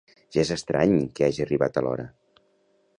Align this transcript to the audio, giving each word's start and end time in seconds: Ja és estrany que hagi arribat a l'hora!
Ja 0.35 0.39
és 0.45 0.51
estrany 0.55 0.95
que 1.19 1.27
hagi 1.29 1.45
arribat 1.47 1.79
a 1.79 1.85
l'hora! 1.89 2.11